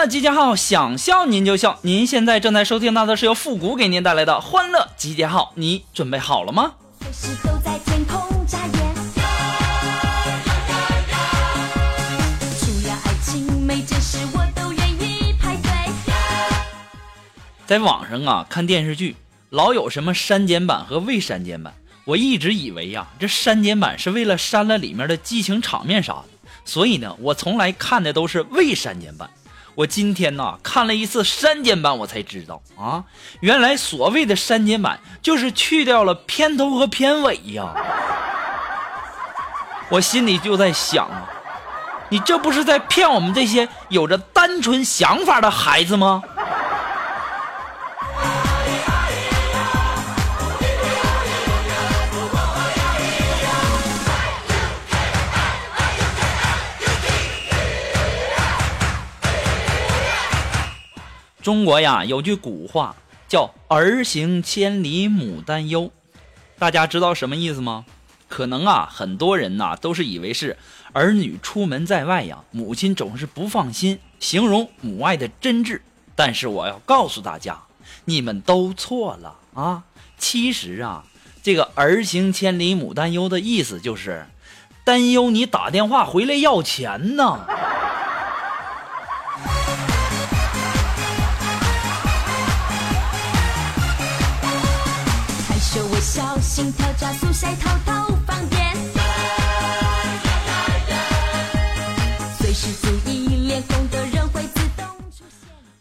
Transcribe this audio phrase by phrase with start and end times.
[0.00, 1.78] 欢乐集结号，想笑您就笑。
[1.82, 6.72] 您现在正在收听到的是由复古给您带来的欢乐集结号，你准备好了吗？
[17.66, 19.16] 在网上啊看电视剧，
[19.50, 21.74] 老有什么删减版和未删减版。
[22.06, 26.24] 我一直以为呀、这删减版是为了删了里面的激情场面啥的，
[26.64, 29.28] 所以呢，我从来看的都是未删减版。
[29.74, 33.04] 我今天呐看了一次删减版，我才知道啊，
[33.40, 37.74] 原来所谓的删减版就是去掉了片头和片尾呀。
[39.88, 41.28] 我心里就在想啊，
[42.10, 46.22] 你这不是在骗我们这些有着单纯想法的孩子吗？
[61.50, 62.94] 中国呀有句古话
[63.26, 65.90] 叫“儿行千里母担忧”，
[66.60, 67.86] 大家知道什么意思吗？
[68.28, 70.56] 可能啊，很多人呐都是以为是
[70.92, 75.80] 儿女出门在外呀，母亲总是不放心，形容母爱的真挚。
[76.14, 77.60] 但是我要告诉大家，
[78.04, 79.82] 你们都错了啊！
[80.18, 81.04] 其实啊，
[81.42, 84.24] 这个“儿行千里母担忧”的意思就是
[84.84, 87.44] 担忧你打电话回来要钱呢。
[96.40, 98.58] 心跳加速，晒淘淘放电。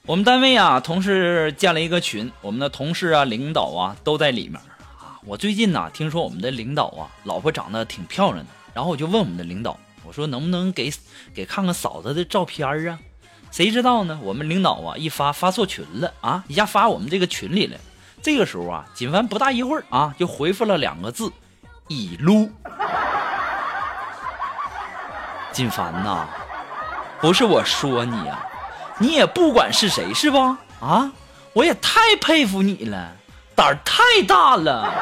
[0.05, 5.19] 我们单位啊，同事建了一个群，我们的同事啊、领导啊都在里面啊。
[5.23, 10.91] 我最近呢，听说我们的领导啊，老婆长得挺漂亮的，然后我就问我们的领导，我说能不能给
[11.33, 12.99] 给看看嫂子的照片啊？
[13.51, 14.19] 谁知道呢？
[14.23, 17.77] 我们领导啊一发发错群了啊，一下发我们这个群里了。
[18.21, 21.31] 这个时候啊，锦凡不大一会儿啊，就回复了两个字：
[21.87, 22.51] 已撸。
[25.51, 26.27] 锦凡呐、
[27.19, 28.39] 不是我说你呀、
[28.97, 30.37] 你也不管是谁是不？
[30.79, 31.11] 啊，
[31.53, 33.11] 我也太佩服你了，
[33.55, 34.93] 胆儿太大了。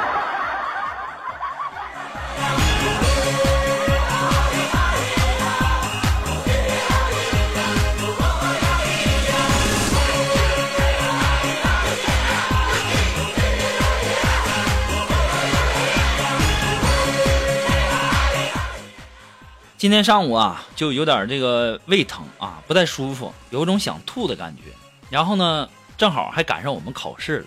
[19.78, 24.64] 今天上午啊，就有点这个胃疼啊，不太舒服，有种想吐的感觉。
[25.08, 27.46] 然后呢，正好还赶上我们考试了。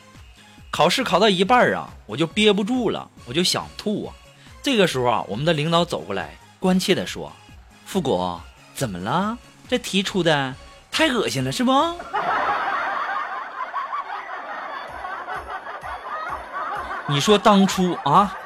[0.71, 4.15] 考试考到一半啊，我就憋不住了，我就想吐啊。
[4.63, 7.33] 这个时候啊，我们的领导走过来，关切的说
[7.85, 8.41] ：“富国，
[8.75, 9.37] 怎么了？
[9.69, 10.55] 这题出的
[10.93, 11.73] 太恶心了，是不？”
[17.11, 18.37] 你说当初啊，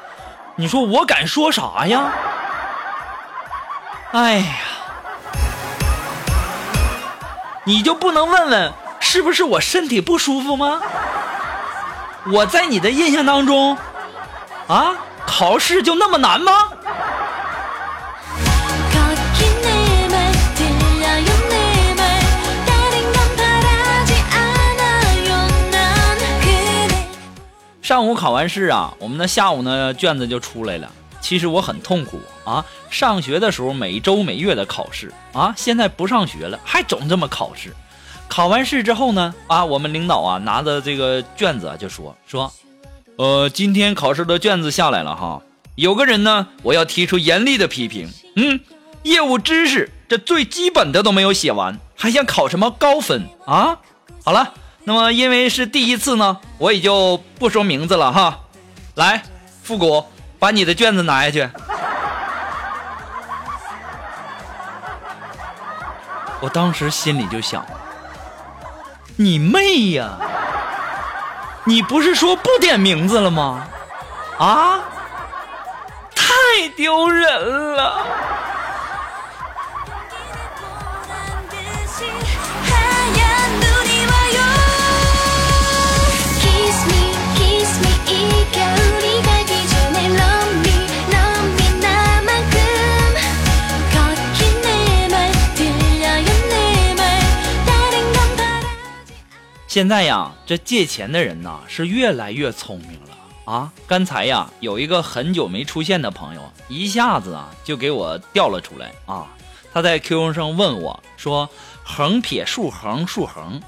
[0.55, 2.11] 你说我敢说啥呀？
[4.15, 4.45] 哎呀。
[7.65, 8.71] 你就不能问问
[9.01, 10.81] 是不是我身体不舒服吗？
[12.31, 13.77] 我在你的印象当中
[14.67, 14.95] 啊
[15.27, 16.53] 考试就那么难吗？
[27.81, 30.89] 上午考完试啊我们的下午呢卷子就出来了。
[31.25, 37.73] 其实我很痛苦啊，上学的时候每周每月的考试啊，现在不上学了还总这么考试。
[38.27, 42.53] 考完试之后呢，啊，我们领导啊拿着这个卷子就说说，
[43.15, 45.41] 呃，今天考试的卷子下来了哈，
[45.73, 48.59] 有个人呢我要提出严厉的批评，嗯，
[49.01, 53.79] 业务知识这最基本的都没有写完，还想考什么高分啊？
[54.23, 58.41] 好了，那么因为是第一次呢，我也就不说名字了哈。
[58.93, 59.23] 来，
[59.63, 60.05] 复古，
[60.45, 61.49] 把你的卷子拿下去。
[66.39, 67.65] 我当时心里就想，
[69.15, 70.11] 你妹呀！
[71.63, 73.65] 你不是说不点名字了吗？
[74.37, 74.81] 啊，
[76.13, 78.05] 太丢人了！
[99.75, 103.73] 现在呀，这借钱的人呐是越来越聪明了啊！
[103.85, 109.27] 刚才呀，有一个很久没出现的朋友，一下子啊就给我调了出来啊！
[109.73, 111.49] 他在 QQ 上问我说
[111.83, 113.61] ：“横撇竖横竖横，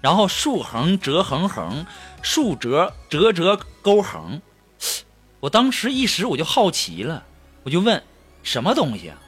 [0.00, 1.84] 然后竖横折横横，
[2.22, 4.40] 竖折折折勾横。”
[5.40, 7.24] 我当时一时我就好奇了，
[7.64, 8.00] 我就问
[8.44, 9.18] 什么东西啊？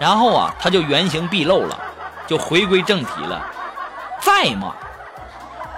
[0.00, 1.80] 然后啊，他就原形毕露了，
[2.26, 3.52] 就回归正题了。
[4.20, 4.74] 在吗？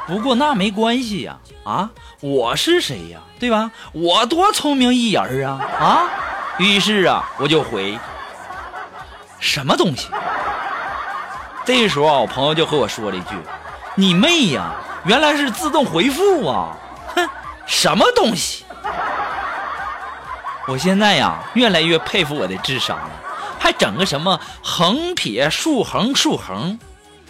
[0.07, 1.91] 不过那没关系呀，啊，
[2.21, 3.71] 我是谁呀，对吧？
[3.93, 6.09] 我多聪明一人啊，啊！
[6.59, 7.99] 于是啊，我就回
[9.39, 10.09] 什么东西？
[11.67, 13.35] 这时候啊，我朋友就和我说了一句
[13.97, 14.73] ：“你妹呀，
[15.05, 16.75] 原来是自动回复啊！”
[17.15, 17.29] 哼，
[17.67, 18.65] 什么东西？
[20.67, 23.11] 我现在呀，越来越佩服我的智商了，
[23.59, 26.79] 还整个什么横撇竖横竖横。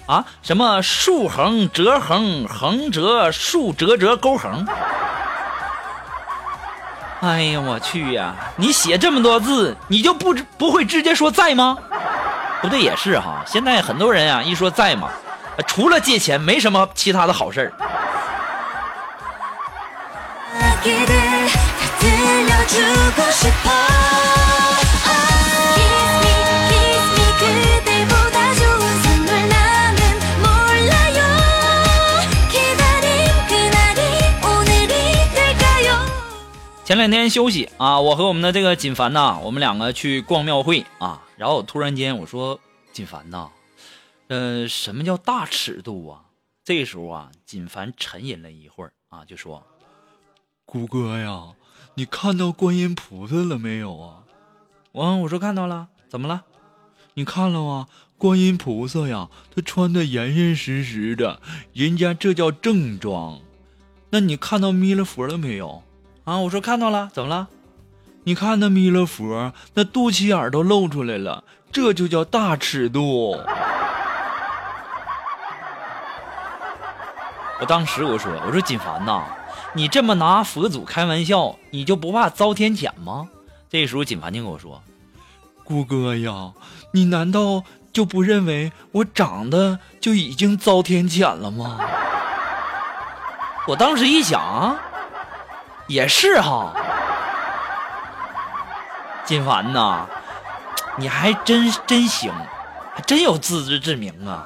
[0.08, 4.66] 啊，什么竖横折横横折竖折折勾横？
[7.20, 8.34] 哎呀，我去呀！
[8.56, 11.76] 你写这么多字，你就不不会直接说在吗？
[12.62, 13.44] 不对，也是哈。
[13.46, 15.10] 现在很多人啊，一说在嘛，
[15.66, 17.72] 除了借钱，没什么其他的好事儿。
[36.88, 41.22] 前两天休息啊，我和我们的这个锦凡呐，我们两个去逛庙会啊。
[41.36, 42.58] 然后我突然间我说
[42.94, 43.50] ：“锦凡呐，
[44.28, 46.22] 呃，什么叫大尺度啊？”
[46.64, 49.62] 这时候啊，锦凡沉吟了一会儿啊，就说。
[50.64, 51.48] 谷哥呀，
[51.96, 54.22] 你看到观音菩萨了没有啊？
[54.92, 56.44] 我我说看到了，怎么了？
[57.12, 57.86] 你看了吗？
[58.16, 61.42] 观音菩萨呀，他穿的严严实实的，
[61.74, 63.42] 人家这叫正装。
[64.08, 65.82] 那你看到弥勒佛了没有？
[66.28, 67.48] 啊，我说看到了，怎么了？
[68.24, 71.42] 你看那弥勒佛，那肚脐眼都露出来了，
[71.72, 73.30] 这就叫大尺度。
[77.60, 79.24] 我当时我说我说锦凡呐，
[79.72, 83.26] 你这么拿佛祖开玩笑，你就不怕遭天谴吗？
[83.70, 84.82] 这时候锦凡就跟我说，
[85.64, 86.52] 姑哥呀，
[86.92, 91.80] 你难道就不认为我长得就已经遭天谴了吗？
[93.66, 94.76] 我当时一想，
[95.88, 96.72] 也是哈，
[99.24, 100.06] 金凡呐，
[100.96, 102.32] 你还真真行，
[102.94, 104.44] 还真有自知之明啊。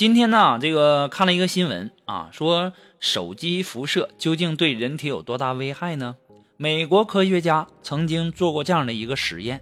[0.00, 6.16] 今天呢，这个看了一个新闻啊，说手机辐射究竟对人体有多大危害呢？
[6.56, 9.60] 美国科学家曾经做过这样的一个实验，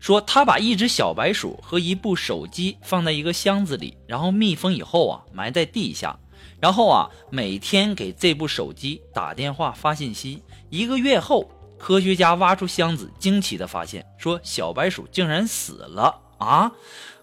[0.00, 6.18] 说他把一只小白鼠和一部手机放在一个箱子里，然后密封以后啊，埋在地下，
[6.58, 10.42] 然后啊，每天给这部手机打电话发信息。
[10.70, 16.72] 一个月后，科学家挖出箱子，惊奇的发现，说小白鼠竟然死了啊！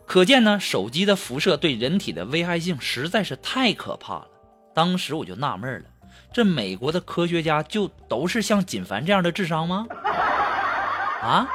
[0.10, 4.26] 可见呢，手机的辐射对人体的危害性实在是太可怕了。
[4.74, 5.86] 当时我就纳闷了，
[6.34, 9.86] 这美国的科学家就都是像锦凡这样的智商吗？
[11.22, 11.48] 啊，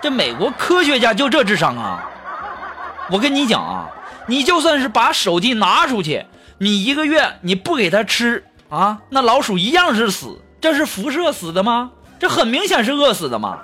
[0.00, 2.08] 这美国科学家就这智商啊？
[3.10, 3.90] 我跟你讲啊，
[4.28, 6.24] 你就算是把手机拿出去，
[6.58, 10.40] 你一个月你不给它吃啊，那老鼠一样是死。
[10.60, 11.90] 这是辐射死的吗？
[12.20, 13.58] 这很明显是饿死的嘛。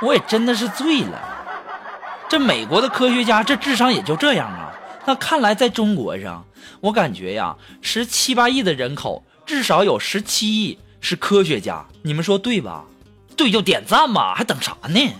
[0.00, 1.35] 我也真的是醉了。
[2.28, 4.72] 这美国的科学家这智商也就这样啊？
[5.04, 6.44] 那看来在中国上，
[6.80, 12.84] 我感觉呀，十七八亿的人口，至少有十七亿是科学家，你们说对吧？
[13.36, 15.12] 对就点赞吧，还等啥呢？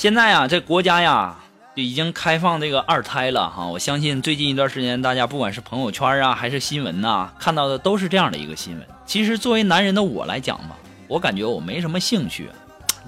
[0.00, 1.36] 现在啊，这国家呀
[1.76, 3.66] 就已经开放这个二胎了哈。
[3.66, 8.86] 我相信最近一段时间，大家不管是朋友圈啊，还是新闻呐、看到的都是这样的一个新闻。
[9.04, 10.70] 其实作为男人的我来讲吧，
[11.06, 12.48] 我感觉我没什么兴趣，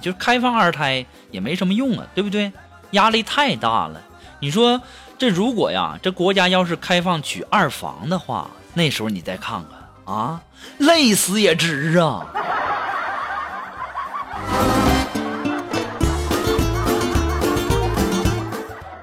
[0.02, 2.52] 就是开放二胎也没什么用啊，对不对？
[2.90, 3.98] 压力太大了。
[4.40, 4.78] 你说
[5.16, 9.64] 这如果呀，这国家要是开放娶二房的话，那时候你再看
[10.04, 10.42] 看啊，
[10.76, 12.26] 累死也值啊。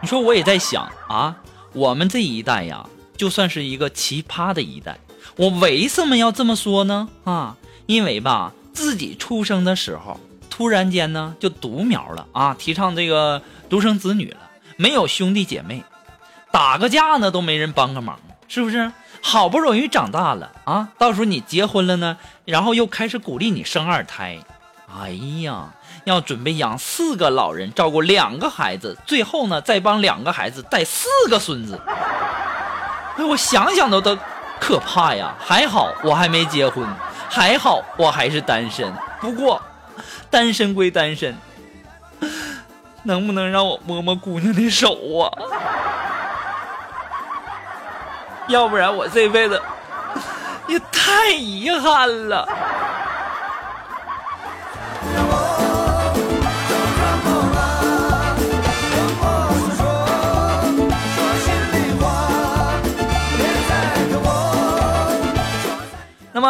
[0.09, 1.35] 说我也在想啊，
[1.71, 2.83] 我们这一代呀，
[3.15, 4.97] 就算是一个奇葩的一代。
[5.35, 7.07] 我为什么要这么说呢？
[7.25, 15.83] 啊，因为吧，自己出生的时候，突然间呢就独苗了啊，提倡这个独生子女了，没有兄弟姐妹，
[16.51, 18.91] 打个架呢都没人帮个忙，是不是？
[19.21, 24.39] 好不容易长大了啊，到时候你结婚了呢，然后又开始鼓励你生二胎，
[24.91, 25.11] 哎
[25.43, 25.75] 呀，
[26.05, 31.79] 要准备养四个老人，照顾两个孩子，最后呢再帮两个孩子带四个孙子。
[33.17, 34.17] 哎，我想想都都
[34.59, 35.35] 可怕呀！
[35.39, 36.87] 还好我还没结婚，
[37.29, 38.93] 还好我还是单身。
[39.19, 39.61] 不过，
[40.29, 41.37] 单身归单身，
[43.03, 45.31] 能不能让我摸摸姑娘的手啊？
[48.47, 49.61] 要不然我这辈子
[50.67, 52.47] 也太遗憾了。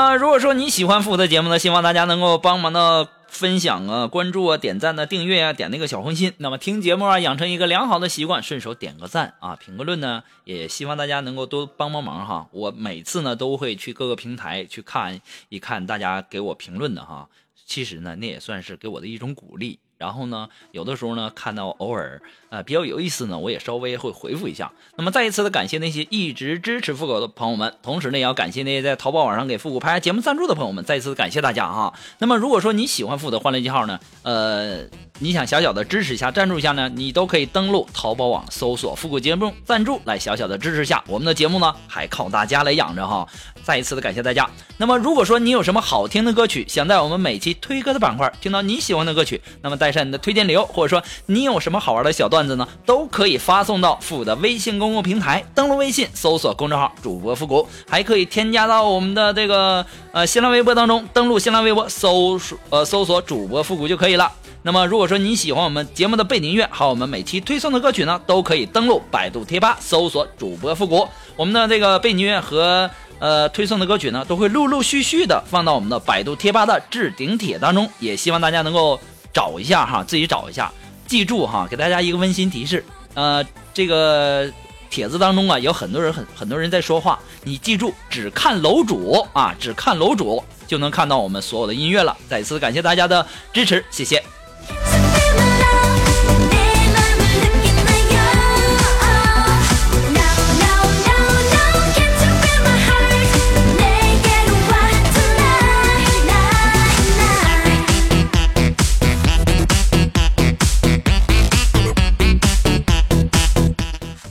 [0.10, 6.34] 那，如果说你喜欢复古的节目呢，希望大家能够帮忙的分享啊、关注啊、点赞呢、订阅啊、点那个小红心。
[6.38, 12.48] 那么听节目啊，养成一个良好的习惯，顺手点个赞啊，评个论呢，也希望大家能够多帮帮忙哈。
[12.52, 17.30] 我每次呢都会去各个平台去看一看大家给我评论的哈。
[17.68, 19.78] 其实呢，那也算是给我的一种鼓励。
[20.00, 24.72] 然后呢，有的时候呢，看到偶尔呃比较有意思呢，我也稍微会回复一下。
[24.96, 31.94] 那么再一次的感谢那些一直支持复古的朋友们，同时呢，也要感谢那些在淘宝网上给复古拍节目赞助的朋友们，再一次感谢大家哈。
[32.20, 34.86] 那么如果说你喜欢复古的欢乐记号呢，呃，
[35.20, 43.28] 你想小小的支持一下、赞助一下呢，你都可以登录淘宝网搜索复古节目赞助来小小的支持一下我们的节目呢，还靠大家来养着哈。
[43.62, 44.50] 再一次的感谢大家。
[44.78, 64.32] 那么如果说你有什么好听的歌曲，想在我们每期推歌的板块听到你喜欢的歌曲，那么带上你的推荐理由，或者说你有什么好玩的小段子呢，都可以发送到复古的微信公共平台，登录微信搜索公众号主播复古，还可以添加到我们的这个呃新浪微博当中，登录新浪微博搜索呃搜索主播复古就可以了。
[64.62, 71.08] 那么，如果说你喜欢我们节目的背景音乐，还有我们每期推送的歌曲呢，都可以登录百度贴吧搜索主播复古。
[71.36, 79.00] 我们的这个背景音乐和呃推送的歌曲呢，都会陆陆续续的放到我们的百度贴吧的置顶帖当中，也希望大家能够
[79.34, 80.72] 找一下哈，自己找一下。
[81.08, 83.44] 记住哈，给大家一个温馨提示，呃，
[83.74, 84.52] 这个
[84.90, 92.16] 帖子当中啊，有很多人很很多人在说话，你记住只看楼主啊，只看楼主就能看到我们所有的音乐了。
[92.30, 94.24] 再次感谢大家的支持，谢谢。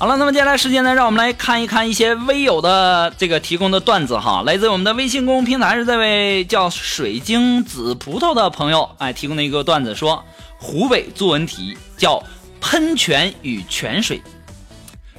[0.09, 10.25] 了，那么接下来时间呢，让我们来看一看一些微友的这个提供的段子哈，来自我们的微信公众平台是这位叫水晶紫葡萄的朋友哎提供的一个段子，说
[10.59, 12.23] 湖北作文题叫
[12.61, 14.21] 喷泉与泉水，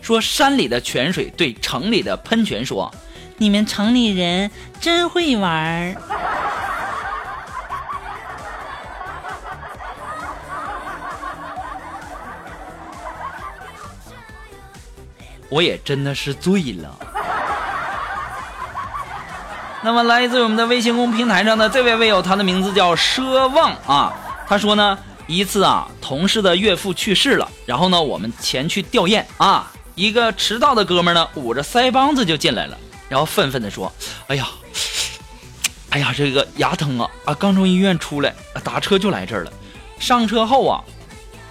[0.01, 2.91] 说山里的泉水对城里的喷泉说
[3.37, 4.49] ：“你们城里人
[4.81, 5.95] 真会玩儿。”
[15.49, 16.97] 我也真的是醉了。
[19.81, 24.13] 那么，来自我们的微信公平台上的这位微友，他的名字叫奢望啊。
[24.47, 29.71] 他说呢，一次啊，同事的岳父去世了，然后呢，我们前去吊唁啊。
[29.95, 32.77] 一个迟到的哥们儿呢，捂着腮帮子就进来了，
[33.07, 33.91] 然后愤愤地说
[34.27, 34.47] ：“哎呀，
[35.89, 37.33] 哎呀，这个牙疼啊啊！
[37.33, 39.51] 刚从医院出来，打车就来这儿了。
[39.99, 40.83] 上车后啊，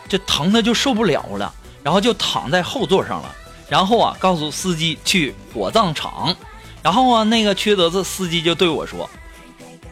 [0.09, 1.53] 这疼的就受不了了，
[1.83, 3.35] 然后就躺在后座上了。
[3.69, 6.35] 然后啊，告诉司机去火葬场。
[6.83, 9.09] 然后啊，那个缺德的司机就对我说：“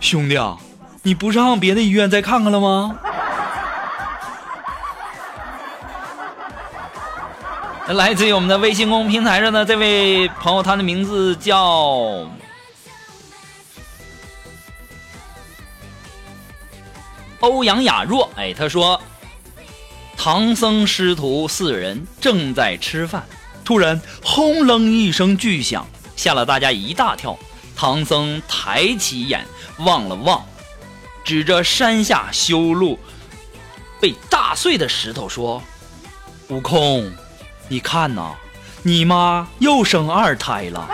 [0.00, 0.56] 兄弟啊，
[1.02, 2.98] 你不上别的医院再看看了吗？”
[7.94, 12.28] 来自于我们的微信公众平台上的这位朋友，他的名字叫
[17.40, 18.28] 欧阳雅若。
[18.36, 19.00] 哎，他说
[20.16, 23.24] ：“唐僧师徒四人正在吃饭，
[23.66, 27.36] 突然轰隆一声巨响，吓了大家一大跳。
[27.74, 29.44] 唐僧抬起眼
[29.78, 30.46] 望了望，
[31.24, 32.96] 指着山下修路
[34.00, 35.60] 被炸碎的石头说
[36.48, 37.10] ：“悟空，
[37.66, 38.36] 你看呐，
[38.84, 40.88] 你妈又生二胎了。”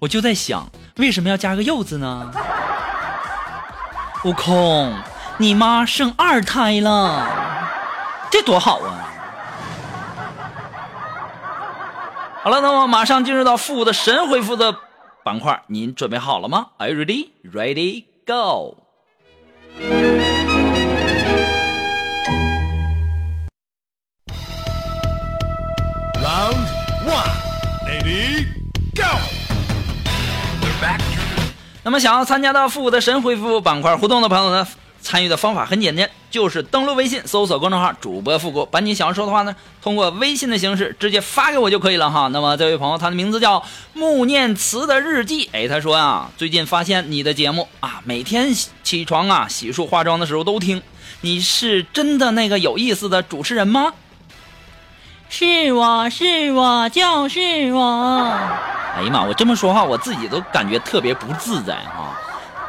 [0.00, 2.30] 我就在想，为什么要加个“又”字呢？
[4.24, 4.92] 悟空，
[5.36, 7.24] 你妈生二胎了，
[8.30, 9.08] 这多好啊！
[12.42, 14.74] 好了，那么马上进入到复古的神回复的
[15.24, 17.30] 板块，您准备好了吗？Are you ready?
[17.44, 18.06] Ready?
[18.26, 18.78] Go!
[26.20, 26.66] Round
[27.06, 27.30] one,
[27.86, 28.46] lady,
[31.88, 34.68] 那么想要参加到复古的神回复板块互动的朋友呢，
[35.00, 42.28] 参与的方法很简单，就是登录微信搜索公众号“主播复古”，把你想要说的话呢，通过微信的形式直接发给我就可以了哈。
[42.28, 43.64] 那么这位朋友，他的名字叫
[43.94, 50.82] 穆念慈的日记，哎，他说啊，最近发现你的节目啊，每天起床啊、洗漱、化妆的时候都听，
[51.22, 53.94] 你是真的那个有意思的主持人吗？
[55.30, 58.24] 是我是我就是我。
[58.96, 59.22] 哎呀妈！
[59.22, 62.18] 我这么说话，我自己都感觉特别不自在啊。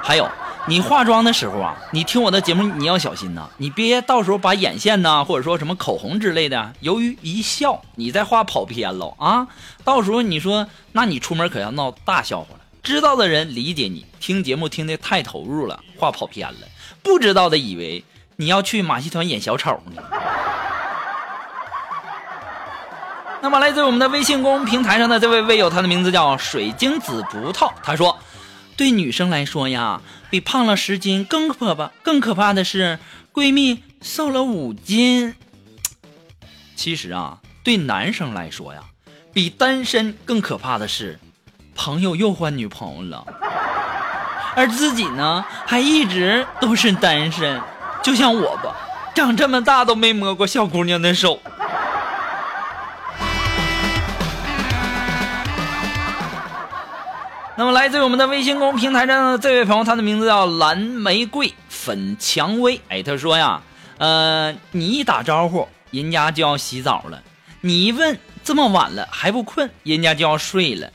[0.03, 0.29] 还有，
[0.67, 9.47] 你化妆的时候啊，你听我的节目，你要小心呐，你别到时候把眼线呐，或者说什么口红之类的，由于一笑，你再画跑偏了啊。
[9.83, 12.59] 到时候你说，那你出门可要闹大笑话了。
[12.83, 16.67] 知道的人理解你，听节目听得太投入了，画跑偏了；
[17.01, 18.03] 不知道的以为
[18.35, 20.03] 你要去马戏团演小丑呢。
[23.41, 27.72] 那么，来自我们的微信公众平台上的这位微友，他的名字叫水晶紫葡萄。
[27.81, 28.20] 他说
[28.75, 33.00] ：“对女生来说呀，比胖了十斤更可怕，更可怕的是
[33.33, 35.35] 闺蜜瘦了五斤。
[36.75, 38.81] 其实啊，对男生来说呀，
[39.33, 41.18] 比单身更可怕的是
[41.75, 43.25] 朋友又换女朋友了，
[44.53, 47.61] 而自己呢，还一直都是单身。
[48.03, 48.75] 就像我吧，
[49.16, 51.42] 长这么大都没摸过小姑娘的手。”
[58.09, 62.81] 我们的微信公众平台上的这位朋友，他的名字叫蓝玫瑰粉蔷薇。
[62.87, 63.61] 哎，他说呀，
[64.00, 67.19] 呃，你一打招呼，人家就要洗澡了；
[67.61, 70.87] 你一问这么晚了还不困，人家就要睡了；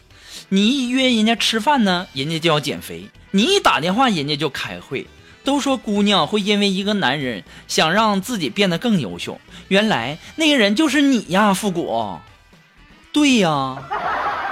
[0.48, 5.06] 你一约人家吃饭呢，人家就要减肥；你一打电话，人家就开会。
[5.44, 12.18] 都说姑娘会因为一个男人想让自己变得更优秀，原来那个人就是你呀，复古。
[13.12, 13.80] 对呀，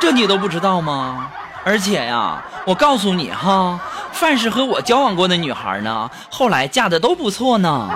[0.01, 1.33] 这你都不知道吗？
[1.65, 3.79] 而且呀，我告诉你哈，
[4.13, 7.89] 凡是和我交往过的女孩呢，后来嫁的都不错呢。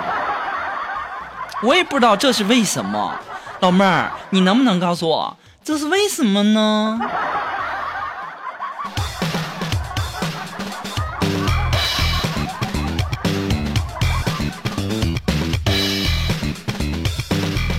[1.63, 3.13] 我也不知道这是为什么，
[3.59, 6.99] 老妹儿，你能不能告诉我这是为什么呢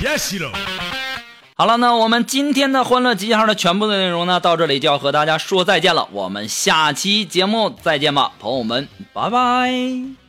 [0.03, 0.88] ？Yes, you know.
[1.61, 6.07] 好了，那我们今天的欢乐集结号的全部的内容呢，到这里就要和大家说再见了。
[6.12, 10.28] 我们下期节目再见吧，朋友们，拜拜。